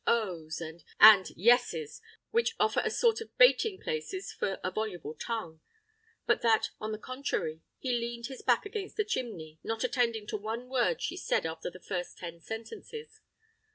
[0.07, 2.01] ohs!_ and yes es,
[2.31, 5.61] which offer a sort of baiting places for a voluble tongue;
[6.25, 10.37] but that, on the contrary, he leaned his back against the chimney, not attending to
[10.37, 13.21] one word she said after the first ten sentences.